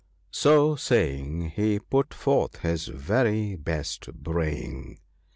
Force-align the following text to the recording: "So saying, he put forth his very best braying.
"So 0.43 0.75
saying, 0.77 1.51
he 1.51 1.77
put 1.77 2.11
forth 2.11 2.61
his 2.61 2.87
very 2.87 3.55
best 3.55 4.11
braying. 4.15 4.97